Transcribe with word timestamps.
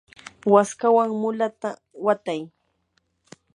waskawan 0.53 1.09
mulata 1.21 1.69
watay. 2.05 2.41